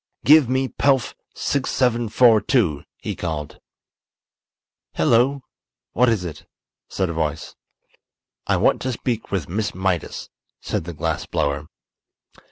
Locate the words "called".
3.15-3.59